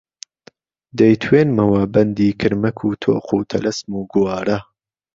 دهيتوێنمهوه 0.97 1.83
بهندی 1.93 2.37
کرمەک 2.39 2.77
و 2.81 2.97
تۆق 3.01 3.27
و 3.35 3.37
تهلهسم 3.51 3.89
و 3.97 4.01
گوواره 4.13 4.57